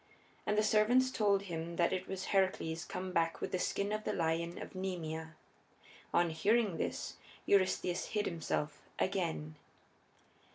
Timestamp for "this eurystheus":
6.77-8.05